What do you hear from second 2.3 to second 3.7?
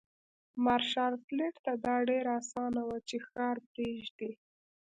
اسانه وه چې ښار